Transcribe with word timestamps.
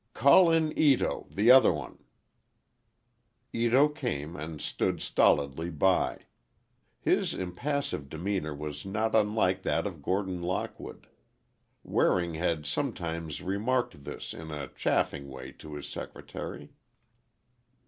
"Call 0.15 0.49
in 0.49 0.75
Ito, 0.75 1.27
the 1.29 1.51
other 1.51 1.71
one." 1.71 2.03
Ito 3.53 3.87
came, 3.89 4.35
and 4.35 4.59
stood 4.59 4.99
stolidly 4.99 5.69
by. 5.69 6.25
His 6.99 7.35
impassive 7.35 8.09
demeanor 8.09 8.55
was 8.55 8.83
not 8.83 9.13
unlike 9.13 9.61
that 9.61 9.85
of 9.85 10.01
Gordon 10.01 10.41
Lockwood. 10.41 11.05
Waring 11.83 12.33
had 12.33 12.65
sometimes 12.65 13.43
remarked 13.43 14.03
this 14.03 14.33
in 14.33 14.49
a 14.49 14.69
chaffing 14.69 15.29
way 15.29 15.51
to 15.59 15.75
his 15.75 15.87
secretary. 15.87 16.71